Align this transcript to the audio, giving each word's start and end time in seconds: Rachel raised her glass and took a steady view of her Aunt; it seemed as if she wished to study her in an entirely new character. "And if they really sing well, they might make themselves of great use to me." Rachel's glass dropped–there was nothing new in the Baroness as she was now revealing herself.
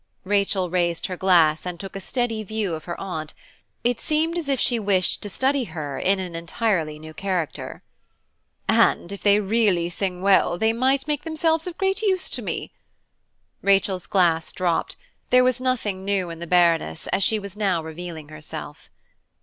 Rachel 0.25 0.71
raised 0.71 1.05
her 1.05 1.15
glass 1.15 1.63
and 1.63 1.79
took 1.79 1.95
a 1.95 1.99
steady 2.01 2.41
view 2.41 2.73
of 2.73 2.85
her 2.85 2.99
Aunt; 2.99 3.35
it 3.83 4.01
seemed 4.01 4.35
as 4.35 4.49
if 4.49 4.59
she 4.59 4.79
wished 4.79 5.21
to 5.21 5.29
study 5.29 5.65
her 5.65 5.99
in 5.99 6.19
an 6.19 6.33
entirely 6.35 6.97
new 6.97 7.13
character. 7.13 7.83
"And 8.67 9.11
if 9.11 9.21
they 9.21 9.39
really 9.39 9.91
sing 9.91 10.23
well, 10.23 10.57
they 10.57 10.73
might 10.73 11.07
make 11.07 11.21
themselves 11.23 11.67
of 11.67 11.77
great 11.77 12.01
use 12.01 12.31
to 12.31 12.41
me." 12.41 12.71
Rachel's 13.61 14.07
glass 14.07 14.51
dropped–there 14.51 15.43
was 15.43 15.61
nothing 15.61 16.03
new 16.03 16.31
in 16.31 16.39
the 16.39 16.47
Baroness 16.47 17.05
as 17.09 17.21
she 17.23 17.37
was 17.37 17.55
now 17.55 17.83
revealing 17.83 18.29
herself. 18.29 18.89